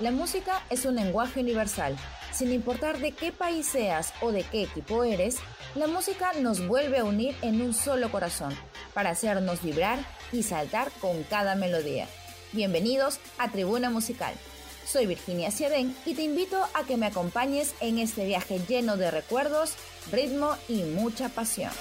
[0.00, 1.94] La música es un lenguaje universal.
[2.32, 5.36] Sin importar de qué país seas o de qué equipo eres,
[5.74, 8.56] la música nos vuelve a unir en un solo corazón,
[8.94, 9.98] para hacernos vibrar
[10.32, 12.06] y saltar con cada melodía.
[12.52, 14.32] Bienvenidos a Tribuna Musical.
[14.86, 19.10] Soy Virginia Ciadén y te invito a que me acompañes en este viaje lleno de
[19.10, 19.74] recuerdos,
[20.10, 21.72] ritmo y mucha pasión.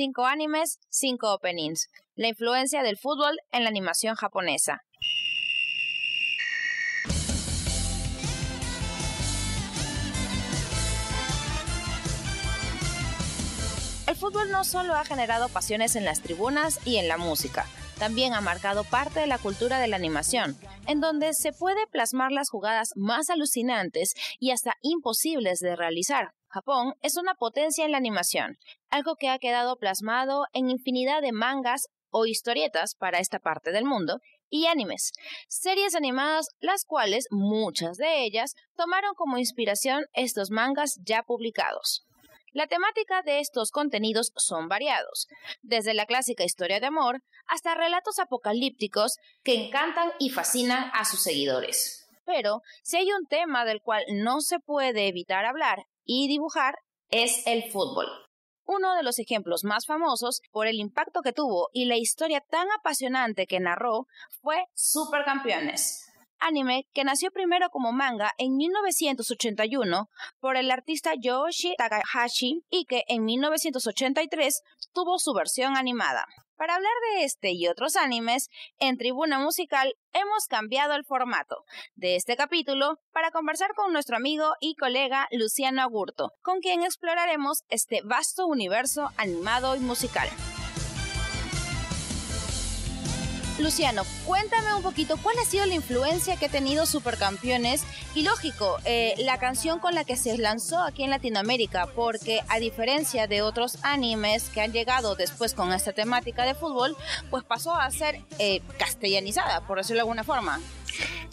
[0.00, 1.88] Cinco animes, cinco openings.
[2.14, 4.84] La influencia del fútbol en la animación japonesa.
[14.06, 17.66] El fútbol no solo ha generado pasiones en las tribunas y en la música,
[17.98, 20.56] también ha marcado parte de la cultura de la animación,
[20.86, 26.37] en donde se puede plasmar las jugadas más alucinantes y hasta imposibles de realizar.
[26.48, 31.32] Japón es una potencia en la animación, algo que ha quedado plasmado en infinidad de
[31.32, 35.12] mangas o historietas para esta parte del mundo, y animes,
[35.48, 42.06] series animadas las cuales muchas de ellas tomaron como inspiración estos mangas ya publicados.
[42.52, 45.28] La temática de estos contenidos son variados,
[45.60, 51.22] desde la clásica historia de amor hasta relatos apocalípticos que encantan y fascinan a sus
[51.22, 52.08] seguidores.
[52.24, 56.74] Pero si hay un tema del cual no se puede evitar hablar y dibujar,
[57.10, 58.06] es el fútbol.
[58.64, 62.66] Uno de los ejemplos más famosos por el impacto que tuvo y la historia tan
[62.70, 64.06] apasionante que narró
[64.42, 66.06] fue Supercampeones,
[66.38, 70.08] anime que nació primero como manga en 1981
[70.40, 74.62] por el artista Yoshi Takahashi y que en 1983
[74.92, 76.24] tuvo su versión animada.
[76.58, 78.48] Para hablar de este y otros animes,
[78.80, 84.54] en Tribuna Musical hemos cambiado el formato de este capítulo para conversar con nuestro amigo
[84.58, 90.28] y colega Luciano Agurto, con quien exploraremos este vasto universo animado y musical.
[93.58, 97.82] Luciano, cuéntame un poquito cuál ha sido la influencia que ha tenido Supercampeones
[98.14, 102.60] y lógico, eh, la canción con la que se lanzó aquí en Latinoamérica, porque a
[102.60, 106.96] diferencia de otros animes que han llegado después con esta temática de fútbol,
[107.30, 110.60] pues pasó a ser eh, castellanizada, por decirlo de alguna forma.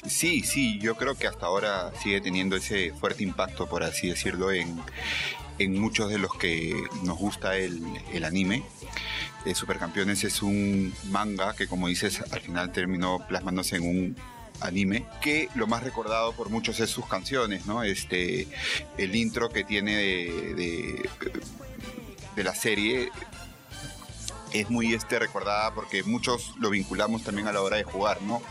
[0.07, 4.51] Sí, sí, yo creo que hasta ahora sigue teniendo ese fuerte impacto, por así decirlo,
[4.51, 4.81] en,
[5.59, 7.81] en muchos de los que nos gusta el,
[8.13, 8.63] el anime.
[9.45, 14.15] Eh, Supercampeones es un manga que, como dices, al final terminó plasmándose en un
[14.61, 17.83] anime que lo más recordado por muchos es sus canciones, ¿no?
[17.83, 18.47] Este,
[18.97, 21.09] el intro que tiene de, de,
[22.35, 23.11] de la serie
[24.59, 28.41] es muy este, recordada porque muchos lo vinculamos también a la hora de jugar, ¿no?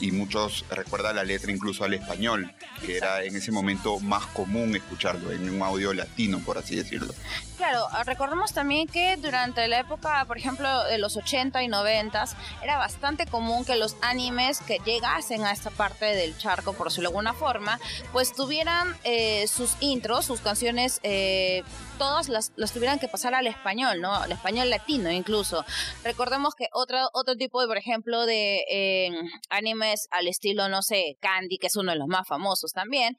[0.00, 2.52] Y muchos recuerdan la letra incluso al español,
[2.84, 7.12] que era en ese momento más común escucharlo en un audio latino, por así decirlo.
[7.60, 12.24] Claro, recordemos también que durante la época, por ejemplo, de los 80 y 90,
[12.62, 17.10] era bastante común que los animes que llegasen a esta parte del charco, por decirlo
[17.10, 17.78] de alguna forma,
[18.12, 21.62] pues tuvieran eh, sus intros, sus canciones, eh,
[22.00, 24.14] todas las, las tuvieran que pasar al español, ¿no?
[24.14, 25.62] Al español latino incluso.
[26.02, 29.10] Recordemos que otro, otro tipo de, por ejemplo, de eh,
[29.50, 33.18] animes al estilo, no sé, Candy, que es uno de los más famosos también,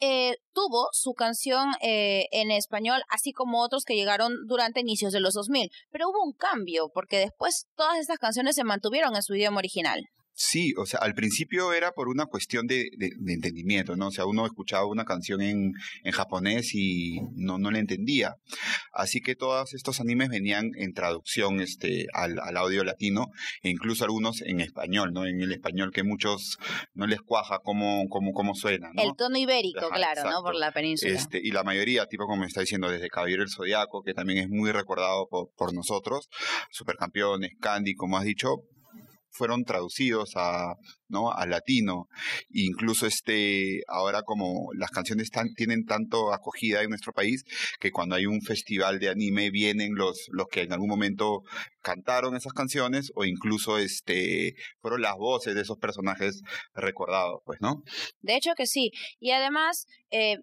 [0.00, 5.20] eh, tuvo su canción eh, en español, así como otros que llegaron durante inicios de
[5.20, 5.70] los 2000.
[5.90, 10.08] Pero hubo un cambio, porque después todas estas canciones se mantuvieron en su idioma original.
[10.40, 14.06] Sí, o sea, al principio era por una cuestión de, de, de entendimiento, ¿no?
[14.06, 15.72] O sea, uno escuchaba una canción en,
[16.04, 18.36] en japonés y no, no la entendía.
[18.92, 23.32] Así que todos estos animes venían en traducción este, al, al audio latino
[23.62, 25.26] e incluso algunos en español, ¿no?
[25.26, 26.58] En el español que muchos
[26.94, 29.02] no les cuaja cómo, cómo, cómo suena, ¿no?
[29.02, 30.38] El tono ibérico, Ajá, claro, exacto.
[30.38, 30.44] ¿no?
[30.44, 31.14] Por la península.
[31.14, 34.38] Este, y la mayoría, tipo como me está diciendo, desde Caballero del Zodiaco, que también
[34.38, 36.28] es muy recordado por, por nosotros,
[36.70, 38.62] Supercampeones, Candy, como has dicho,
[39.38, 40.74] fueron traducidos a
[41.08, 42.08] no al latino.
[42.50, 47.44] Incluso este ahora como las canciones tan, tienen tanto acogida en nuestro país
[47.80, 51.42] que cuando hay un festival de anime vienen los los que en algún momento
[51.80, 56.42] cantaron esas canciones o incluso este fueron las voces de esos personajes
[56.74, 57.82] recordados pues no
[58.20, 58.90] de hecho que sí.
[59.20, 60.38] Y además eh,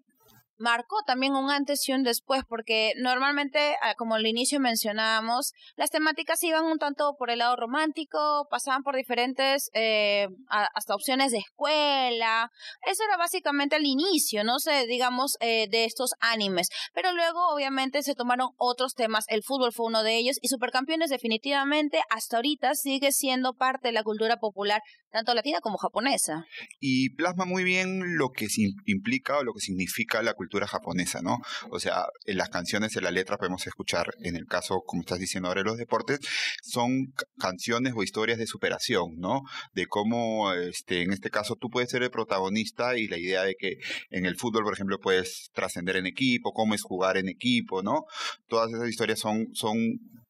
[0.58, 5.90] marcó también un antes y un después, porque normalmente, ah, como al inicio mencionábamos, las
[5.90, 11.38] temáticas iban un tanto por el lado romántico, pasaban por diferentes, eh, hasta opciones de
[11.38, 12.50] escuela.
[12.86, 16.68] Eso era básicamente el inicio, no sé, digamos, eh, de estos animes.
[16.94, 19.24] Pero luego, obviamente, se tomaron otros temas.
[19.28, 23.92] El fútbol fue uno de ellos y Supercampeones definitivamente hasta ahorita sigue siendo parte de
[23.92, 24.80] la cultura popular,
[25.10, 26.44] tanto latina como japonesa.
[26.80, 28.46] Y plasma muy bien lo que
[28.86, 31.38] implica o lo que significa la cultura cultura japonesa, ¿no?
[31.70, 35.18] O sea, en las canciones, en la letra podemos escuchar, en el caso, como estás
[35.18, 36.20] diciendo ahora, de los deportes,
[36.62, 39.42] son canciones o historias de superación, ¿no?
[39.74, 43.56] De cómo, este, en este caso, tú puedes ser el protagonista y la idea de
[43.56, 43.78] que
[44.10, 48.04] en el fútbol, por ejemplo, puedes trascender en equipo, cómo es jugar en equipo, ¿no?
[48.48, 49.76] Todas esas historias son, son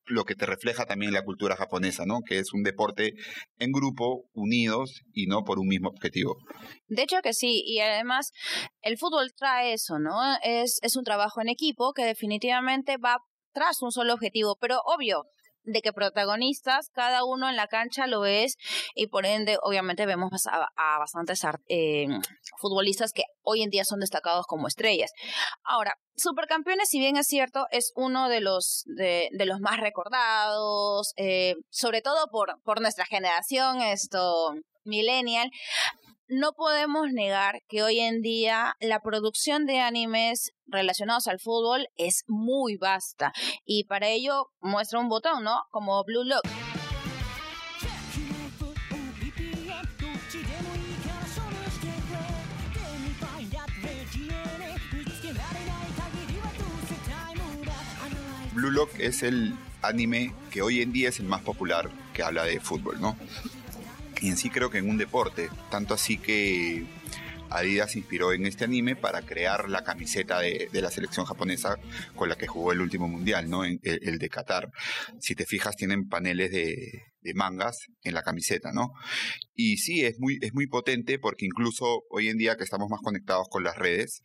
[0.06, 2.20] lo que te refleja también la cultura japonesa, ¿no?
[2.26, 3.14] Que es un deporte
[3.58, 6.36] en grupo, unidos y no por un mismo objetivo.
[6.88, 8.32] De hecho que sí, y además
[8.80, 10.18] el fútbol trae eso, ¿no?
[10.42, 13.18] Es, es un trabajo en equipo que definitivamente va
[13.52, 15.24] tras un solo objetivo, pero obvio,
[15.66, 18.56] de que protagonistas, cada uno en la cancha lo es
[18.94, 22.06] y por ende obviamente vemos a, bastantes eh,
[22.58, 25.10] futbolistas que hoy en día son destacados como estrellas.
[25.64, 31.56] Ahora, Supercampeones, si bien es cierto, es uno de los, de, los más recordados, eh,
[31.68, 34.54] sobre todo por, por nuestra generación, esto
[34.84, 35.50] millennial,
[36.28, 42.24] no podemos negar que hoy en día la producción de animes relacionados al fútbol es
[42.26, 43.32] muy vasta
[43.64, 45.62] y para ello muestra un botón, ¿no?
[45.70, 46.42] Como Blue Lock.
[58.52, 62.44] Blue Lock es el anime que hoy en día es el más popular que habla
[62.44, 63.16] de fútbol, ¿no?
[64.20, 65.50] Y en sí creo que en un deporte.
[65.70, 66.86] Tanto así que
[67.50, 71.78] Adidas se inspiró en este anime para crear la camiseta de, la selección japonesa
[72.14, 73.64] con la que jugó el último mundial, ¿no?
[73.64, 74.70] El, de Qatar.
[75.20, 77.02] Si te fijas, tienen paneles de,
[77.34, 78.92] mangas en la camiseta, ¿no?
[79.54, 83.00] Y sí, es muy, es muy potente porque incluso hoy en día que estamos más
[83.00, 84.22] conectados con las redes,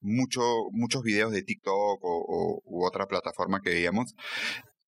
[0.00, 0.42] mucho,
[0.72, 4.14] muchos videos de TikTok o, u otra plataforma que veíamos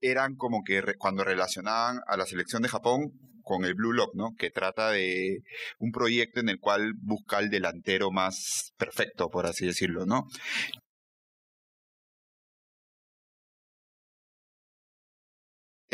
[0.01, 3.13] eran como que cuando relacionaban a la selección de Japón
[3.45, 4.31] con el Blue Lock, ¿no?
[4.39, 5.39] Que trata de
[5.79, 10.27] un proyecto en el cual busca el delantero más perfecto, por así decirlo, ¿no?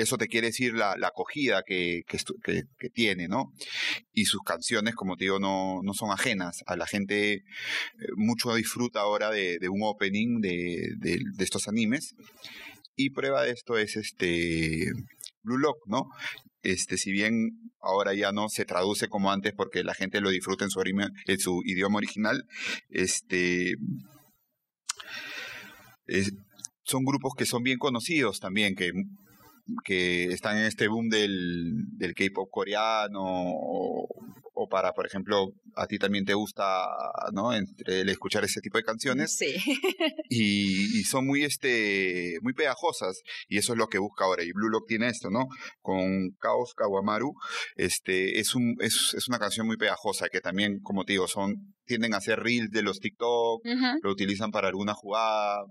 [0.01, 3.53] eso te quiere decir la, acogida que, que, tiene, ¿no?
[4.13, 6.63] Y sus canciones, como te digo, no, no son ajenas.
[6.67, 7.43] A la gente eh,
[8.17, 12.15] mucho disfruta ahora de, un opening de, de, estos animes.
[12.97, 14.87] Y prueba de esto es este
[15.43, 16.07] Blue Lock, ¿no?
[16.63, 20.65] Este, si bien ahora ya no se traduce como antes porque la gente lo disfruta
[20.65, 22.45] en su, en su idioma original,
[22.89, 23.75] este,
[26.83, 28.93] son grupos que son bien conocidos también, que
[29.85, 33.55] que están en este boom del, del K-pop coreano
[34.63, 36.87] o, para, por ejemplo, a ti también te gusta,
[37.33, 37.55] ¿no?
[37.55, 39.35] Entre el escuchar ese tipo de canciones.
[39.35, 39.57] Sí.
[40.29, 44.45] y, y, son muy, este, muy pegajosas y eso es lo que busca ahora.
[44.45, 45.49] Y Blue Lock tiene esto, ¿no?
[45.81, 47.33] Con Kaos Kawamaru,
[47.77, 51.75] este, es, un, es, es una canción muy pegajosa que también, como te digo, son
[51.91, 53.67] tienden a hacer reels de los TikTok,
[54.01, 55.65] lo utilizan para alguna jugada,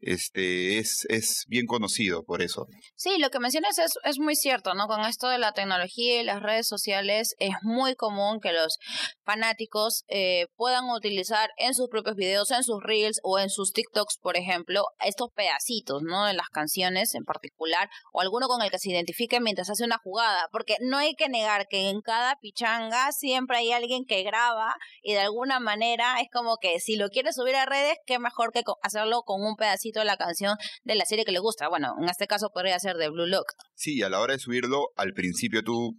[0.00, 2.66] este, es, es bien conocido por eso.
[2.96, 4.86] Sí, lo que mencionas es, es muy cierto, ¿no?
[4.86, 8.78] Con esto de la tecnología y las redes sociales es muy común que los
[9.26, 14.16] fanáticos eh, puedan utilizar en sus propios videos, en sus reels o en sus TikToks,
[14.22, 16.24] por ejemplo, estos pedacitos, ¿no?
[16.24, 19.98] De las canciones en particular o alguno con el que se identifique mientras hace una
[19.98, 24.74] jugada, porque no hay que negar que en cada pichanga siempre hay alguien que graba
[25.02, 28.52] y de alguna manera es como que si lo quiere subir a redes, qué mejor
[28.52, 31.68] que hacerlo con un pedacito de la canción de la serie que le gusta.
[31.68, 33.52] Bueno, en este caso podría ser de Blue Lock.
[33.74, 35.94] Sí, a la hora de subirlo, al principio tú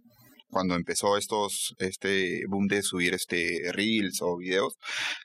[0.50, 4.74] cuando empezó estos este boom de subir este reels o videos,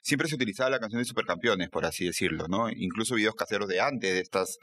[0.02, 2.70] siempre se utilizaba la canción de Supercampeones, por así decirlo, ¿no?
[2.70, 4.58] Incluso videos caseros de antes de estas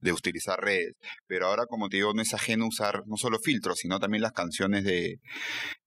[0.00, 0.94] de utilizar redes,
[1.26, 4.32] pero ahora como te digo, no es ajeno usar no solo filtros, sino también las
[4.32, 5.20] canciones de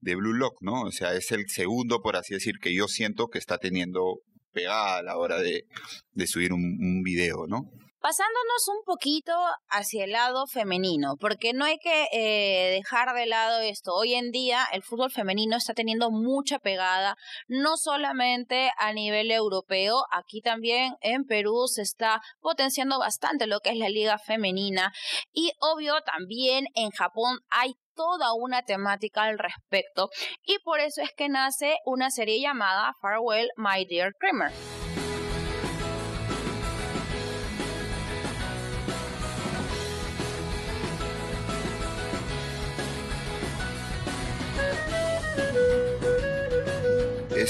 [0.00, 0.82] de Blue Lock, ¿no?
[0.82, 4.20] O sea, es el segundo, por así decir, que yo siento que está teniendo
[4.52, 5.64] pegada a la hora de,
[6.12, 7.70] de subir un, un video, ¿no?
[8.04, 9.32] Pasándonos un poquito
[9.70, 13.94] hacia el lado femenino, porque no hay que eh, dejar de lado esto.
[13.94, 17.16] Hoy en día el fútbol femenino está teniendo mucha pegada,
[17.48, 23.70] no solamente a nivel europeo, aquí también en Perú se está potenciando bastante lo que
[23.70, 24.92] es la liga femenina
[25.32, 30.10] y obvio también en Japón hay toda una temática al respecto
[30.42, 34.83] y por eso es que nace una serie llamada Farewell My Dear Kramer.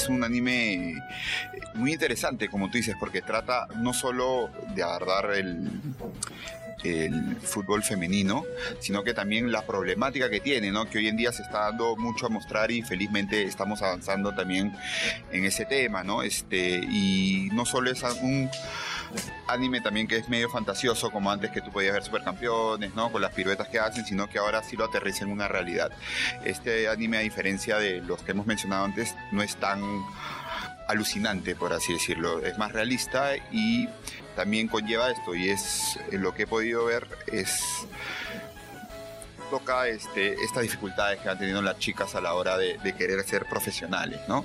[0.05, 1.03] Es un anime
[1.75, 5.71] muy interesante, como tú dices, porque trata no solo de agarrar el
[6.83, 8.45] el fútbol femenino,
[8.81, 10.89] sino que también la problemática que tiene, ¿no?
[10.89, 14.77] Que hoy en día se está dando mucho a mostrar y felizmente estamos avanzando también
[15.33, 16.23] en ese tema, ¿no?
[16.23, 18.51] Este, y no solo es un
[19.47, 23.11] anime también que es medio fantasioso, como antes que tú podías ver supercampeones, ¿no?
[23.13, 25.91] Con las piruetas que hacen, sino que ahora sí lo aterriza en una realidad.
[26.45, 29.81] Este anime, a diferencia de los que hemos mencionado antes, no es tan
[30.89, 32.41] alucinante, por así decirlo.
[32.45, 33.89] Es más realista y
[34.37, 35.35] también conlleva esto.
[35.35, 37.87] Y es lo que he podido ver es
[39.51, 43.47] toca este, estas dificultades que han tenido las chicas a la hora de, querer ser
[43.47, 44.45] profesionales, ¿no?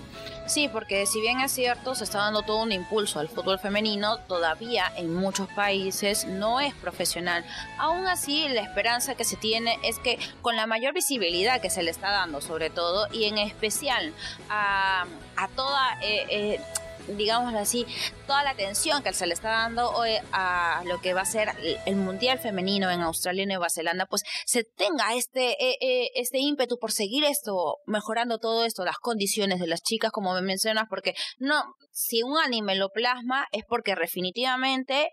[0.50, 4.18] Sí, porque si bien es cierto, se está dando todo un impulso al fútbol femenino,
[4.18, 7.46] todavía en muchos países no es profesional.
[7.78, 11.84] Aún así, la esperanza que se tiene es que con la mayor visibilidad que se
[11.84, 14.12] le está dando, sobre todo, y en especial
[14.50, 15.06] a,
[15.56, 16.00] toda...
[16.02, 16.60] Eh, eh,
[17.18, 17.86] digámoslo así,
[18.28, 21.50] toda la atención que se le está dando hoy a lo que va a ser
[21.86, 26.40] el Mundial Femenino en Australia y Nueva Zelanda, pues se tenga este, eh, eh, este
[26.40, 30.86] ímpetu por seguir esto, mejorando todo esto, las condiciones de las chicas, como me mencionas,
[30.90, 35.12] porque no, si un anime lo plasma es porque definitivamente eh,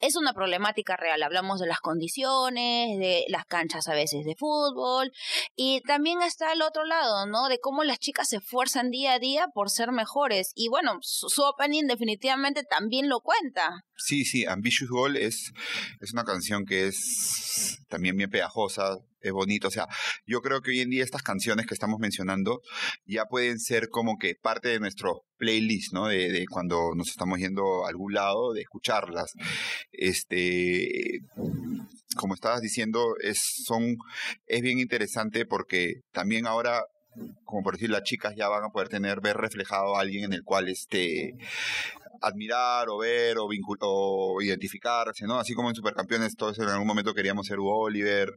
[0.00, 1.22] es una problemática real.
[1.22, 5.12] Hablamos de las condiciones, de las canchas a veces de fútbol
[5.56, 7.48] y también está el otro lado, ¿no?
[7.48, 10.52] De cómo las chicas se esfuerzan día a día por ser mejores.
[10.54, 10.98] Y bueno,
[11.32, 13.84] su opening definitivamente también lo cuenta.
[13.96, 15.52] Sí, sí, Ambitious Goal es,
[16.00, 19.68] es una canción que es también bien pegajosa, es bonito.
[19.68, 19.86] O sea,
[20.26, 22.60] yo creo que hoy en día estas canciones que estamos mencionando
[23.06, 26.08] ya pueden ser como que parte de nuestro playlist, ¿no?
[26.08, 29.32] De, de cuando nos estamos yendo a algún lado, de escucharlas.
[29.92, 31.20] Este,
[32.16, 33.96] como estabas diciendo, es, son,
[34.46, 36.82] es bien interesante porque también ahora
[37.44, 40.32] como por decir, las chicas ya van a poder tener, ver reflejado a alguien en
[40.32, 41.34] el cual este,
[42.22, 43.48] admirar o ver o,
[43.80, 45.38] o identificarse, ¿no?
[45.38, 48.28] Así como en Supercampeones todos en algún momento queríamos ser Oliver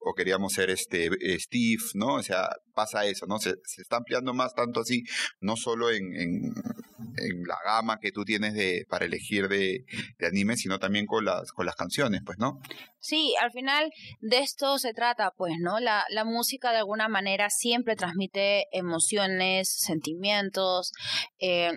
[0.00, 2.14] o queríamos ser este eh, Steve, ¿no?
[2.14, 3.38] O sea, pasa eso, ¿no?
[3.38, 5.04] Se, está ampliando más tanto así,
[5.40, 6.54] no solo en,
[7.16, 9.84] en, la gama que tú tienes de, para elegir de,
[10.18, 12.60] de anime, sino también con las, con las canciones, pues, ¿no?
[12.98, 13.90] Sí, al final
[14.20, 15.80] de esto se trata, pues, ¿no?
[15.80, 20.92] La, la música de alguna manera siempre transmite emociones, sentimientos,
[21.38, 21.72] eh,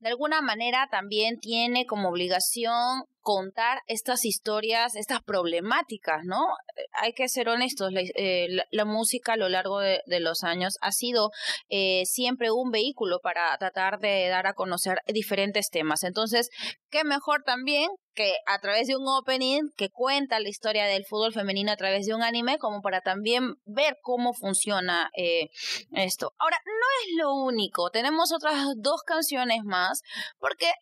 [0.00, 6.46] de alguna manera también tiene como obligación contar estas historias, estas problemáticas, ¿no?
[6.94, 11.30] Hay que ser honestos, la, eh, música a lo largo de, los años ha sido
[11.68, 16.04] eh, siempre un vehículo para tratar de dar a conocer diferentes temas.
[16.04, 16.48] Entonces,
[16.88, 21.34] qué mejor también que a través de un opening que cuenta la historia del fútbol
[21.34, 25.50] femenino a través de un anime, como para también ver cómo funciona eh,
[25.92, 26.32] esto.
[26.38, 30.00] Ahora, no es lo único, tenemos otras dos canciones más,
[30.38, 30.72] porque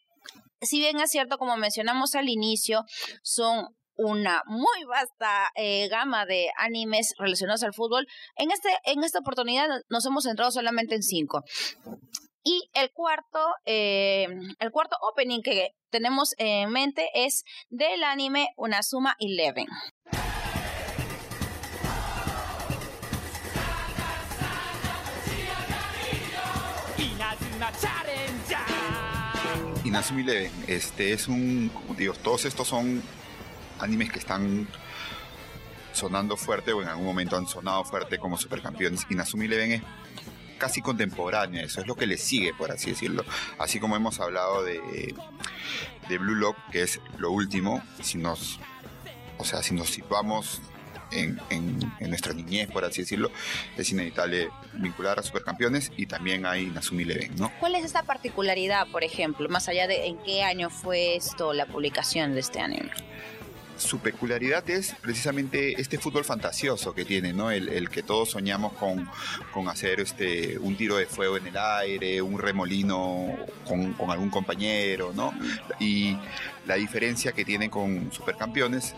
[0.60, 2.84] si bien es cierto, como mencionamos al inicio,
[3.22, 8.06] son una muy vasta eh, gama de animes relacionados al fútbol.
[8.36, 11.42] En, este, en esta oportunidad nos hemos centrado solamente en cinco.
[12.44, 14.28] Y el cuarto, eh,
[14.60, 19.66] el cuarto opening que tenemos en mente es del anime Unasuma Eleven.
[29.96, 33.02] Inazumi Eleven, este es un, digo, todos estos son
[33.78, 34.68] animes que están
[35.94, 39.06] sonando fuerte o en algún momento han sonado fuerte como supercampeones.
[39.08, 39.82] Inazumi Eleven es
[40.58, 43.24] casi contemporánea, eso es lo que le sigue, por así decirlo.
[43.58, 45.14] Así como hemos hablado de,
[46.10, 48.60] de Blue Lock, que es lo último, si nos,
[49.38, 50.60] o sea, si nos situamos
[51.10, 53.30] en, en, nuestra niñez, por así decirlo,
[53.76, 57.52] es inevitable vincular a supercampeones y también hay Nasumi Leven, ¿no?
[57.60, 61.66] ¿Cuál es esta particularidad, por ejemplo, más allá de en qué año fue esto, la
[61.66, 62.90] publicación de este anime?
[63.76, 67.50] su peculiaridad es precisamente este fútbol fantasioso que tiene, ¿no?
[67.50, 69.08] El, que todos soñamos con,
[69.52, 73.36] con, hacer este, un tiro de fuego en el aire, un remolino
[73.66, 75.34] con, con, algún compañero, ¿no?
[75.78, 76.16] Y
[76.66, 78.94] la diferencia que tiene con Supercampeones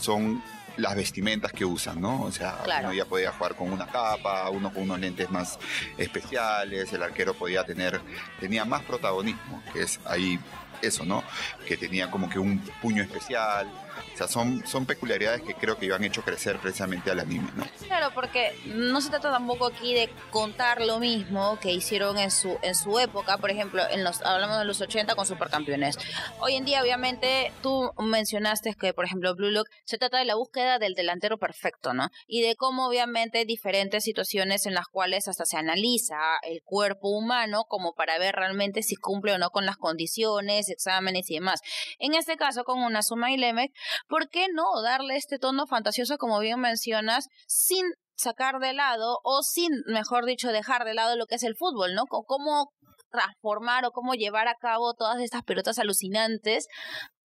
[0.00, 0.42] son
[0.76, 2.22] las vestimentas que usan, ¿no?
[2.22, 5.58] O sea, uno ya podía jugar con una capa, uno con unos lentes más
[5.96, 8.00] especiales, el arquero podía tener,
[8.40, 10.38] tenía más protagonismo, que es ahí
[10.82, 11.22] eso, ¿no?
[11.66, 13.68] Que tenía como que un puño especial,
[14.12, 17.64] o sea, son, son peculiaridades que creo que han hecho crecer precisamente al anime, ¿no?
[17.86, 22.58] Claro, porque no se trata tampoco aquí de contar lo mismo que hicieron en su,
[22.62, 25.98] en su época, por ejemplo, en los, hablamos de los 80 con Supercampeones.
[26.40, 30.34] Hoy en día, obviamente, tú mencionaste que, por ejemplo, Blue Look se trata de la
[30.34, 32.08] búsqueda del delantero perfecto, ¿no?
[32.26, 37.64] Y de cómo, obviamente, diferentes situaciones en las cuales hasta se analiza el cuerpo humano
[37.68, 41.60] como para ver realmente si cumple o no con las condiciones, exámenes y demás.
[41.98, 43.72] En este caso, con una suma y Lemek,
[44.08, 47.84] ¿por qué no darle este tono fantasioso, como bien mencionas, sin
[48.16, 51.94] sacar de lado o sin, mejor dicho, dejar de lado lo que es el fútbol,
[51.94, 52.06] ¿no?
[52.06, 52.72] Cómo
[53.10, 56.66] transformar o cómo llevar a cabo todas estas pelotas alucinantes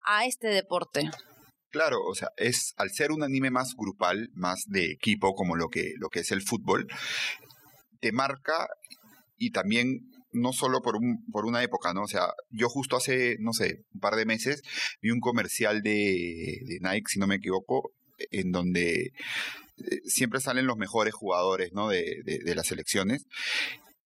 [0.02, 1.10] a este deporte.
[1.70, 5.68] Claro, o sea, es al ser un anime más grupal, más de equipo, como lo
[5.68, 6.86] que, lo que es el fútbol,
[8.00, 8.68] te marca
[9.36, 10.00] y también
[10.32, 12.02] no solo por, un, por una época, ¿no?
[12.02, 14.62] O sea, yo justo hace, no sé, un par de meses
[15.00, 17.92] vi un comercial de, Nike, si no me equivoco,
[18.30, 19.12] en donde
[19.78, 21.88] eh, siempre salen los mejores jugadores, ¿no?
[21.88, 23.26] De, de, de las selecciones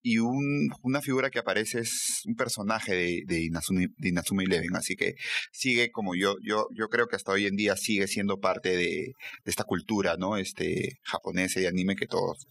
[0.02, 4.76] y un, una figura que aparece es un personaje de, de, Inazuma, de Inazuma Eleven,
[4.76, 5.14] así que
[5.52, 9.14] sigue como yo, yo, yo creo que hasta hoy en día sigue siendo parte de,
[9.44, 10.36] de esta cultura, ¿no?
[10.36, 12.46] Este japonesa y anime que todos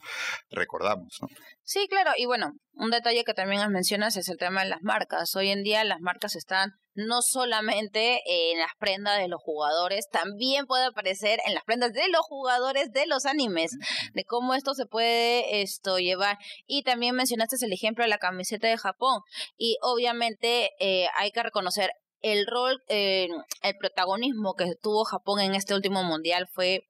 [0.49, 1.27] recordamos, ¿no?
[1.63, 5.35] Sí, claro, y bueno, un detalle que también mencionas es el tema de las marcas.
[5.35, 10.65] Hoy en día las marcas están no solamente en las prendas de los jugadores, también
[10.65, 13.71] puede aparecer en las prendas de los jugadores de los animes,
[14.13, 16.37] de cómo esto se puede esto llevar.
[16.67, 19.21] Y también mencionaste el ejemplo de la camiseta de Japón.
[19.57, 23.27] Y obviamente eh, hay que reconocer el rol, eh,
[23.63, 26.81] el protagonismo que tuvo Japón en este último mundial fue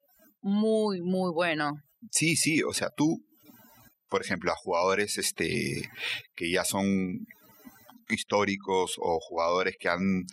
[0.41, 1.71] muy, muy bueno.
[2.11, 3.23] Sí, sí, o sea, tú,
[4.09, 5.89] por ejemplo, a jugadores este,
[6.35, 7.25] que ya son
[8.13, 10.25] históricos o jugadores que han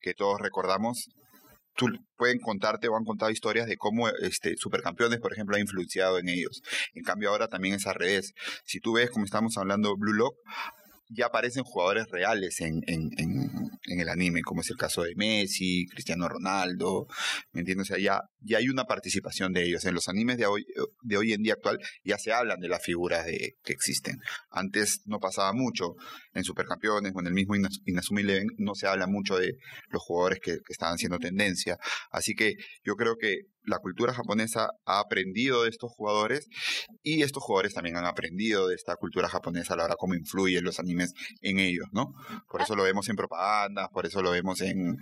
[0.00, 1.08] que todos recordamos
[1.76, 1.86] tú
[2.16, 6.28] pueden contarte o han contado historias de cómo este supercampeones por ejemplo ha influenciado en
[6.28, 6.62] ellos
[6.94, 8.32] en cambio ahora también es al revés
[8.64, 10.36] si tú ves como estamos hablando Blue Lock
[11.08, 16.28] ya aparecen jugadores reales en, en, el anime, como es el caso de Messi, Cristiano
[16.28, 17.06] Ronaldo,
[17.52, 17.90] ¿me entiendes?
[17.90, 19.84] O sea, ya, ya hay una participación de ellos.
[19.84, 20.66] En los animes de hoy,
[21.02, 24.18] de hoy en día actual ya se hablan de las figuras que existen.
[24.50, 25.94] Antes no pasaba mucho
[26.34, 27.54] en Supercampeones o en el mismo
[27.86, 29.54] Inazuma Eleven, no se habla mucho de
[29.88, 31.78] los jugadores que, estaban siendo tendencia.
[32.10, 36.48] Así que yo creo que la cultura japonesa ha aprendido de estos jugadores
[37.02, 40.64] y estos jugadores también han aprendido de esta cultura japonesa a la hora cómo influyen
[40.64, 42.12] los animes en ellos, ¿no?
[42.50, 44.98] Por eso lo vemos en propaganda, por eso lo vemos en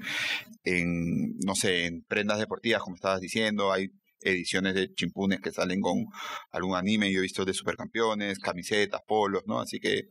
[1.44, 3.31] no sé, en prendas deportivas, como estabas diciendo,
[3.72, 3.88] hay
[4.20, 6.06] ediciones de chimpunes que salen con
[6.50, 9.60] algún anime, yo he visto de supercampeones, camisetas, polos, ¿no?
[9.60, 10.02] Así que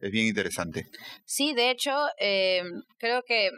[0.00, 0.86] es bien interesante.
[1.24, 2.62] Sí, de hecho, eh,
[2.98, 3.50] creo que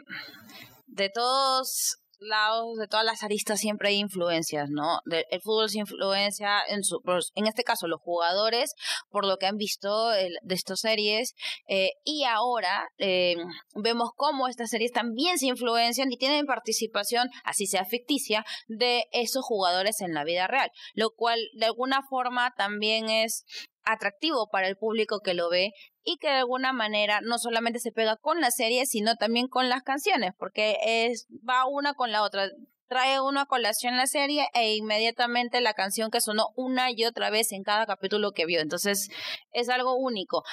[0.87, 4.99] de todos lados, de todas las aristas siempre hay influencias, ¿no?
[5.05, 7.01] De, el fútbol se influencia, en, su,
[7.35, 8.73] en este caso los jugadores,
[9.09, 11.33] por lo que han visto de estas series,
[11.67, 13.35] eh, y ahora eh,
[13.75, 19.43] vemos cómo estas series también se influencian y tienen participación, así sea ficticia, de esos
[19.43, 23.45] jugadores en la vida real, lo cual de alguna forma también es
[23.83, 27.91] atractivo para el público que lo ve y que de alguna manera no solamente se
[27.91, 32.23] pega con la serie, sino también con las canciones, porque es va una con la
[32.23, 32.49] otra.
[32.87, 37.29] Trae uno a colación la serie e inmediatamente la canción que sonó una y otra
[37.29, 38.59] vez en cada capítulo que vio.
[38.59, 39.09] Entonces
[39.51, 40.43] es algo único.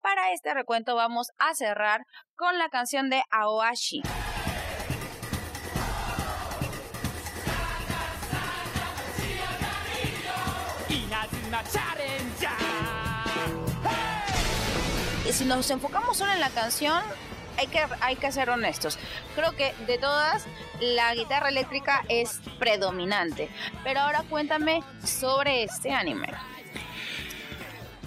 [0.00, 4.02] Para este recuento vamos a cerrar con la canción de Aoashi.
[15.32, 17.02] Si nos enfocamos solo en la canción,
[17.58, 18.98] hay que, hay que ser honestos.
[19.34, 20.46] Creo que de todas,
[20.80, 23.48] la guitarra eléctrica es predominante.
[23.84, 26.28] Pero ahora cuéntame sobre este anime.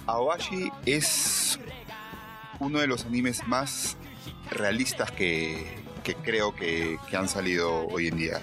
[0.06, 1.60] Awashi es
[2.58, 3.96] uno de los animes más
[4.50, 8.40] realistas que, que creo que, han salido hoy en día.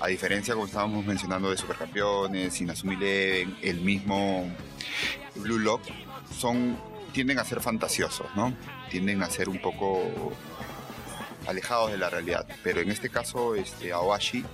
[0.00, 4.48] A diferencia, como estábamos mencionando, de Supercampeones, Inazuma Eleven, el mismo
[5.36, 5.82] Blue Lock,
[6.36, 6.76] son
[7.12, 8.54] tienden a ser fantasiosos, ¿no?
[8.90, 10.02] Tienden a ser un poco
[11.46, 12.46] alejados de la realidad.
[12.62, 14.44] Pero en este caso, este, Awashi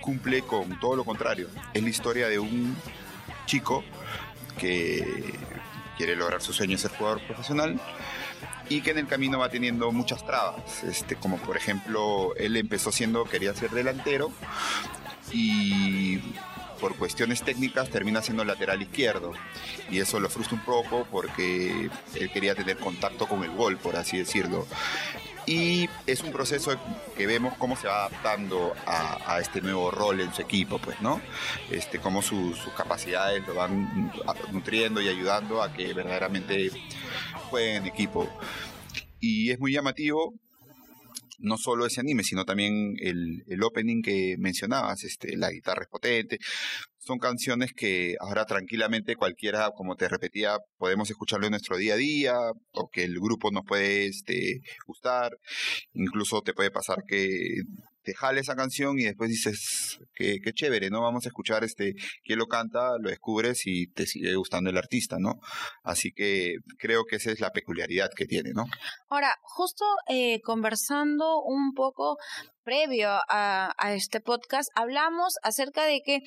[0.00, 1.48] cumple con todo lo contrario.
[1.74, 2.76] Es la historia de un
[3.46, 3.84] chico
[4.58, 5.34] que
[5.96, 7.80] quiere lograr su sueño de ser jugador profesional
[8.68, 12.92] y que en el camino va teniendo muchas trabas, este, como por ejemplo, él empezó
[12.92, 14.32] siendo, quería ser delantero
[15.32, 16.20] y
[16.80, 19.32] por cuestiones técnicas termina siendo lateral izquierdo
[19.90, 23.96] y eso lo frustra un poco porque él quería tener contacto con el gol, por
[23.96, 24.66] así decirlo.
[25.46, 26.76] Y es un proceso
[27.16, 31.00] que vemos cómo se va adaptando a, a este nuevo rol en su equipo, pues,
[31.00, 31.20] ¿no?
[31.70, 34.12] Este, cómo su, sus capacidades lo van
[34.52, 36.70] nutriendo y ayudando a que verdaderamente
[37.48, 38.28] juegue en equipo.
[39.18, 40.34] Y es muy llamativo
[41.40, 45.88] no solo ese anime, sino también el, el opening que mencionabas, este, la guitarra es
[45.88, 46.38] potente.
[46.98, 51.96] son canciones que ahora tranquilamente cualquiera, como te repetía, podemos escucharlo en nuestro día a
[51.96, 52.36] día
[52.72, 55.32] o que el grupo nos puede este, gustar.
[55.94, 57.62] Incluso te puede pasar que
[58.02, 61.02] te jale esa canción y después dices, qué, qué chévere, ¿no?
[61.02, 65.16] Vamos a escuchar este, quién lo canta, lo descubres y te sigue gustando el artista,
[65.18, 65.40] ¿no?
[65.82, 68.64] Así que creo que esa es la peculiaridad que tiene, ¿no?
[69.08, 72.16] Ahora, justo eh, conversando un poco
[72.62, 76.20] previo a, a este podcast, hablamos acerca de que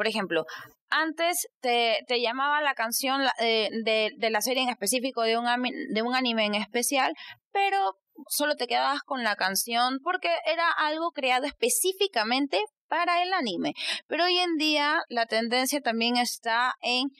[0.00, 0.46] por ejemplo,
[0.88, 5.44] antes te, te llamaba la canción eh, de, de, la serie en específico, de un,
[5.92, 7.12] de un anime en especial,
[7.52, 13.74] pero solo te quedabas con la canción porque era algo creado específicamente para el anime.
[14.08, 17.10] Pero hoy en día la tendencia también está en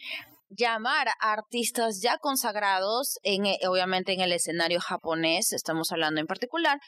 [0.51, 6.27] llamar a artistas ya consagrados, en, eh, obviamente en el escenario japonés, estamos hablando en
[6.27, 6.79] particular,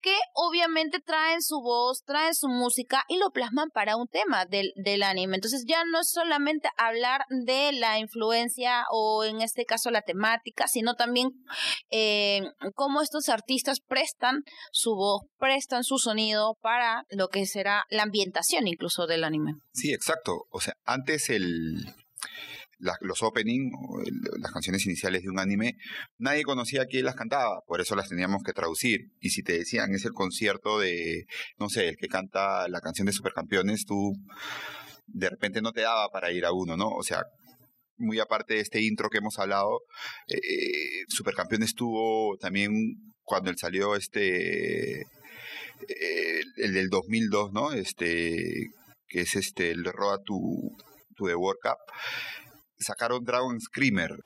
[0.00, 4.72] que obviamente traen su voz, traen su música y lo plasman para un tema del,
[4.76, 5.36] del anime.
[5.36, 10.68] Entonces ya no es solamente hablar de la influencia o en este caso la temática,
[10.68, 11.30] sino también
[11.90, 12.42] eh,
[12.74, 18.66] cómo estos artistas prestan su voz, prestan su sonido para lo que será la ambientación
[18.68, 19.54] incluso del anime.
[19.72, 20.46] Sí, exacto.
[20.50, 21.94] O sea, antes el
[22.78, 23.70] los opening,
[24.38, 25.76] las canciones iniciales de un anime,
[26.18, 29.10] nadie conocía quién las cantaba, por eso las teníamos que traducir.
[29.20, 31.26] Y si te decían es el concierto de,
[31.58, 34.12] no sé, el que canta la canción de Supercampeones, tú
[35.06, 36.88] de repente no te daba para ir a uno, ¿no?
[36.88, 37.24] O sea,
[37.96, 39.80] muy aparte de este intro que hemos hablado,
[40.28, 42.72] eh, Supercampeones tuvo también
[43.22, 47.72] cuando él salió este eh, el del 2002, ¿no?
[47.72, 48.68] Este
[49.08, 50.34] que es este el Road to,
[51.16, 51.78] to the World Cup
[52.78, 54.24] sacaron Dragon Screamer.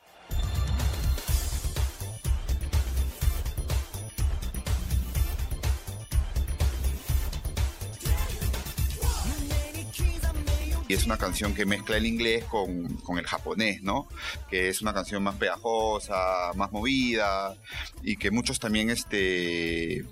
[10.89, 14.09] Y es una canción que mezcla el inglés con, con, el japonés, ¿no?
[14.51, 17.57] Que es una canción más pegajosa, más movida
[18.03, 20.05] y que muchos también este,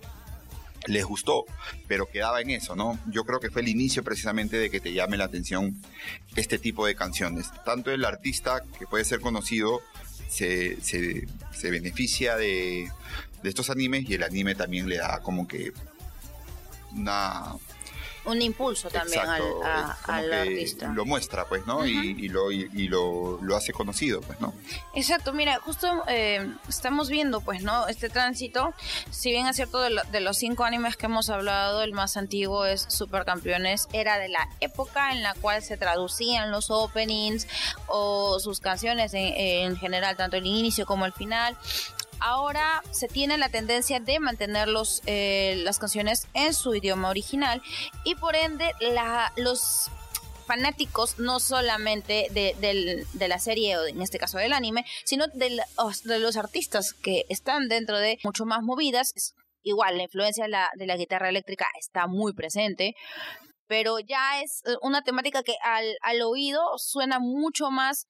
[0.87, 1.45] les gustó,
[1.87, 2.99] pero quedaba en eso, ¿no?
[3.07, 5.81] Yo creo que fue el inicio precisamente de que te llame la atención
[6.37, 7.47] este tipo de canciones.
[7.64, 9.81] Tanto el artista que puede ser conocido
[10.29, 12.88] se, se, beneficia de,
[13.43, 15.73] de estos animes y el anime también le da como que
[16.93, 17.55] una
[18.31, 19.43] un impulso también al,
[20.05, 20.88] al artista.
[20.88, 21.87] Lo muestra, pues, ¿no?
[21.87, 24.55] y, lo, y, lo, lo, hace conocido, pues, ¿no?
[24.95, 27.88] Exacto, mira, justo eh, estamos viendo, pues, ¿no?
[27.88, 28.75] Este tránsito,
[29.11, 32.64] si bien es cierto de, de, los cinco animes que hemos hablado, el más antiguo
[32.64, 37.47] es Supercampeones, era de la época en la cual se traducían los openings
[37.87, 41.57] o sus canciones en, en general, tanto el inicio como el final
[42.21, 47.63] ahora se tiene la tendencia de mantener los, eh, las canciones en su idioma original
[48.05, 49.91] y por ende la, los
[50.47, 55.63] fanáticos no solamente de, la serie o en este caso del anime, sino de,
[56.05, 59.13] de, los artistas que están dentro de mucho más movidas.
[59.63, 62.95] igual, la influencia de la, de la guitarra eléctrica está muy presente,
[63.69, 68.07] pero ya es eh, una temática que al, al oído suena mucho más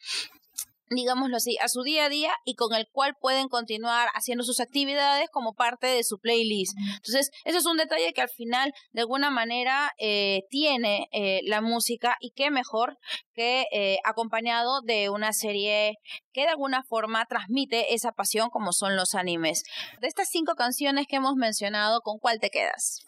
[0.90, 4.60] digámoslo así, a su día a día y con el cual pueden continuar haciendo sus
[4.60, 6.76] actividades como parte de su playlist.
[6.96, 11.60] Entonces, eso es un detalle que al final, de alguna manera, eh, tiene eh, la
[11.60, 12.98] música y qué mejor
[13.34, 15.96] que eh, acompañado de una serie
[16.32, 19.62] que de alguna forma transmite esa pasión como son los animes.
[20.00, 23.00] De estas cinco canciones que hemos mencionado, ¿con cuál te quedas?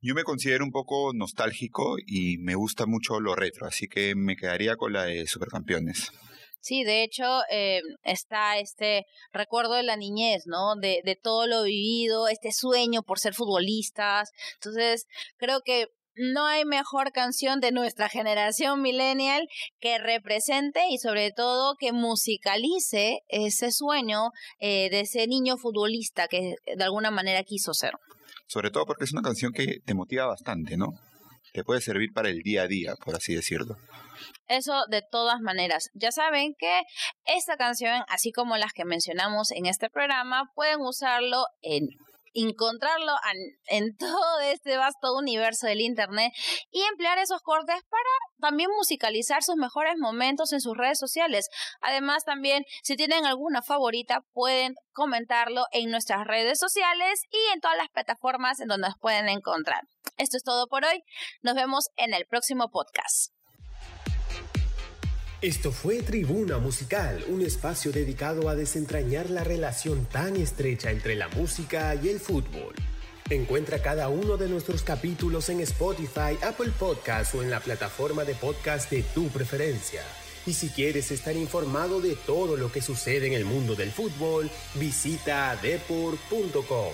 [0.00, 4.34] Yo me considero un poco nostálgico y me gusta mucho lo retro, así que me
[4.34, 6.10] quedaría con la de Supercampeones.
[6.62, 10.76] Sí, de hecho eh, está este recuerdo de la niñez, ¿no?
[10.76, 14.30] De, todo lo vivido, este sueño por ser futbolistas.
[14.54, 15.06] Entonces,
[15.38, 19.48] creo que no hay mejor canción de nuestra generación millennial
[19.80, 26.54] que represente y sobre todo que musicalice ese sueño eh, de ese niño futbolista que
[26.64, 27.92] de alguna manera quiso ser.
[28.46, 30.92] Sobre todo porque es una canción que te motiva bastante, ¿no?
[31.52, 33.76] Te puede servir para el día a día, por así decirlo.
[34.48, 35.90] Eso de todas maneras.
[35.94, 36.82] Ya saben que
[37.24, 41.88] esta canción, así como las que mencionamos en este programa, pueden usarlo en
[42.34, 43.12] encontrarlo
[43.68, 46.32] en, todo este vasto universo del Internet
[46.70, 48.02] y emplear esos cortes para
[48.40, 51.48] también musicalizar sus mejores momentos en sus redes sociales.
[51.80, 57.76] Además, también, si tienen alguna favorita, pueden comentarlo en nuestras redes sociales y en todas
[57.76, 59.82] las plataformas en donde nos pueden encontrar.
[60.16, 61.02] Esto es todo por hoy.
[61.42, 63.32] Nos vemos en el próximo podcast.
[65.42, 71.26] Esto fue Tribuna Musical, un espacio dedicado a desentrañar la relación tan estrecha entre la
[71.26, 72.76] música y el fútbol.
[73.28, 78.36] Encuentra cada uno de nuestros capítulos en Spotify, Apple Podcast o en la plataforma de
[78.36, 80.02] podcast de tu preferencia.
[80.46, 84.48] Y si quieres estar informado de todo lo que sucede en el mundo del fútbol,
[84.76, 86.92] visita depor.com.